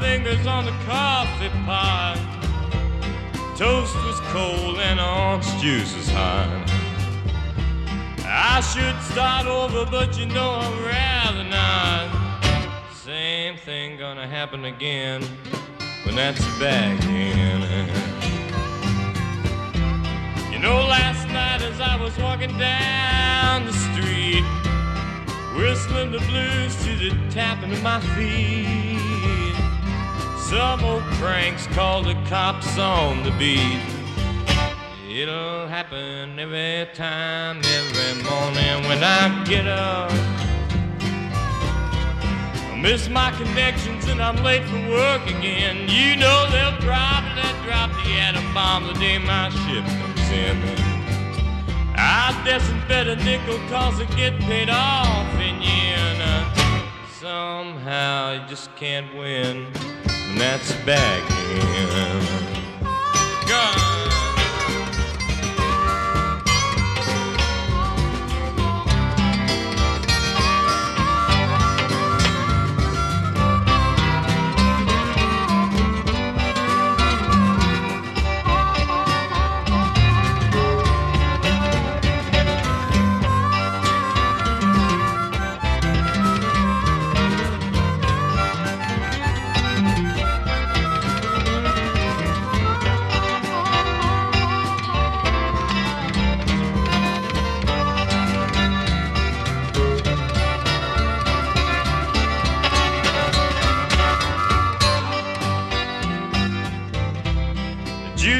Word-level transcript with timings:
fingers 0.00 0.46
on 0.46 0.64
the 0.64 0.72
coffee 0.84 1.48
pot. 1.64 2.16
Toast 3.56 3.94
was 3.96 4.20
cold 4.32 4.78
and 4.78 5.00
orange 5.00 5.46
juice 5.60 5.94
was 5.96 6.08
hot. 6.08 6.48
I 8.24 8.60
should 8.60 9.00
start 9.12 9.46
over, 9.46 9.84
but 9.90 10.18
you 10.18 10.26
know 10.26 10.50
I'd 10.50 10.80
rather 10.80 11.44
not. 11.44 12.94
Same 12.94 13.56
thing 13.56 13.98
gonna 13.98 14.26
happen 14.26 14.64
again 14.64 15.22
when 16.04 16.14
that's 16.14 16.44
back 16.58 17.02
in. 17.04 17.60
You 20.52 20.58
know, 20.58 20.80
last 20.86 21.26
night 21.28 21.62
as 21.62 21.80
I 21.80 21.96
was 21.96 22.16
walking 22.18 22.56
down 22.58 23.66
the 23.66 23.72
street, 23.72 24.44
whistling 25.56 26.12
the 26.12 26.18
blues 26.30 26.76
to 26.84 26.96
the 26.96 27.30
tapping 27.30 27.72
of 27.72 27.82
my 27.82 28.00
feet, 28.14 29.07
some 30.48 30.84
old 30.84 31.02
cranks 31.20 31.66
call 31.68 32.02
the 32.02 32.14
cops 32.28 32.78
on 32.78 33.22
the 33.22 33.30
beat. 33.32 33.82
It'll 35.10 35.66
happen 35.66 36.38
every 36.38 36.88
time, 36.94 37.58
every 37.64 38.22
morning 38.22 38.88
when 38.88 39.02
I 39.02 39.44
get 39.44 39.66
up. 39.66 40.10
I 42.72 42.78
miss 42.80 43.08
my 43.08 43.30
connections 43.32 44.06
and 44.06 44.22
I'm 44.22 44.36
late 44.42 44.64
for 44.64 44.80
work 44.90 45.26
again. 45.26 45.88
You 45.88 46.16
know 46.16 46.48
they'll 46.50 46.80
probably 46.80 47.50
drop 47.64 47.90
the 48.04 48.12
atom 48.26 48.54
bomb 48.54 48.86
the 48.86 48.94
day 48.94 49.18
my 49.18 49.50
ship 49.50 49.84
comes 49.84 50.30
in. 50.30 50.88
I 52.00 52.32
bet 52.88 53.06
a 53.06 53.16
nickel 53.16 53.58
cause 53.68 54.00
I 54.00 54.04
get 54.16 54.38
paid 54.40 54.70
off 54.70 55.34
in 55.34 55.60
yen. 55.60 56.18
Somehow 57.20 58.07
you 58.32 58.40
just 58.48 58.74
can't 58.76 59.14
win, 59.16 59.66
and 60.06 60.40
that's 60.40 60.72
back 60.84 61.30
in. 61.30 62.67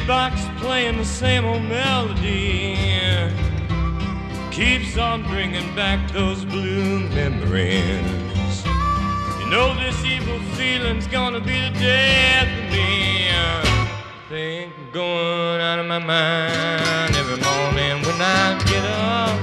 Jukebox 0.00 0.58
playing 0.58 0.96
the 0.96 1.04
same 1.04 1.44
old 1.44 1.62
melody 1.62 2.76
keeps 4.50 4.98
on 4.98 5.22
bringing 5.24 5.74
back 5.74 6.10
those 6.12 6.44
blue 6.44 7.00
memories. 7.10 8.64
You 9.38 9.48
know 9.48 9.74
this 9.76 10.04
evil 10.04 10.38
feeling's 10.54 11.06
gonna 11.06 11.40
be 11.40 11.60
the 11.60 11.78
death 11.78 12.48
of 12.48 12.72
me. 12.72 13.28
Think 14.28 14.72
I'm 14.78 14.90
going 14.92 15.60
out 15.60 15.78
of 15.78 15.86
my 15.86 15.98
mind 15.98 17.16
every 17.16 17.40
morning 17.42 18.02
when 18.04 18.20
I 18.20 18.62
get 18.66 18.84
up. 18.84 19.40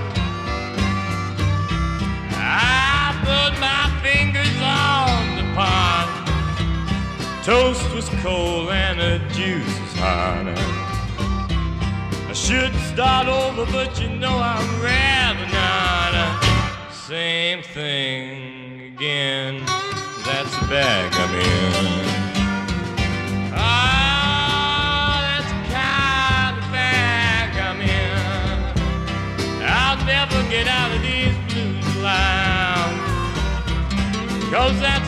I 2.34 3.16
put 3.23 3.59
my 3.59 3.90
fingers 4.01 4.56
on 4.62 5.35
the 5.38 5.56
pot. 5.56 6.07
Toast 7.44 7.94
was 7.94 8.09
cold 8.22 8.69
and 8.69 9.00
the 9.00 9.19
juice 9.34 9.86
hot. 9.97 10.47
I 12.30 12.34
should 12.34 12.74
start 12.94 13.28
over, 13.28 13.66
but 13.72 14.00
you 14.00 14.09
know 14.09 14.38
I'd 14.38 14.63
rather 14.81 15.47
not. 15.52 16.94
Same 16.94 17.62
thing 17.63 18.94
again. 18.94 19.63
That's 20.25 20.53
the 20.59 20.68
bag 20.68 21.13
I'm 21.24 21.35
in. 21.35 21.85
Ah, 23.53 25.24
that's 25.24 25.52
the 25.53 25.62
kind 25.74 26.58
of 26.58 26.72
bag 26.72 27.50
I'm 27.68 27.81
in. 27.81 28.58
I'll 29.64 30.02
never 30.06 30.40
get 30.50 30.68
out 30.68 30.91
of 30.96 31.02
these 31.02 31.35
blues 31.47 31.96
loud. 32.03 32.94
Cause 34.52 34.79
that's 34.79 35.08